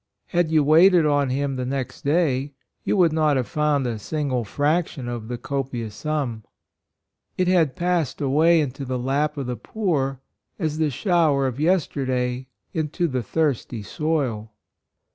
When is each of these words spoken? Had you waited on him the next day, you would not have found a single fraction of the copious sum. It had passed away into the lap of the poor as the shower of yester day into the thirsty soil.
Had 0.29 0.49
you 0.49 0.63
waited 0.63 1.05
on 1.05 1.29
him 1.29 1.57
the 1.57 1.63
next 1.63 2.03
day, 2.03 2.53
you 2.83 2.97
would 2.97 3.13
not 3.13 3.37
have 3.37 3.47
found 3.47 3.85
a 3.85 3.99
single 3.99 4.43
fraction 4.43 5.07
of 5.07 5.27
the 5.27 5.37
copious 5.37 5.93
sum. 5.93 6.43
It 7.37 7.47
had 7.47 7.75
passed 7.75 8.19
away 8.19 8.61
into 8.61 8.83
the 8.83 8.97
lap 8.97 9.37
of 9.37 9.45
the 9.45 9.55
poor 9.55 10.19
as 10.57 10.79
the 10.79 10.89
shower 10.89 11.45
of 11.45 11.59
yester 11.59 12.07
day 12.07 12.47
into 12.73 13.07
the 13.07 13.21
thirsty 13.21 13.83
soil. 13.83 14.49